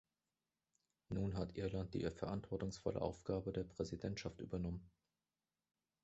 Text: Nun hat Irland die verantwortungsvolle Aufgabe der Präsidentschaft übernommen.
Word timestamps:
Nun 1.09 1.37
hat 1.37 1.55
Irland 1.57 1.93
die 1.93 2.09
verantwortungsvolle 2.09 2.99
Aufgabe 2.99 3.51
der 3.53 3.65
Präsidentschaft 3.65 4.41
übernommen. 4.41 4.89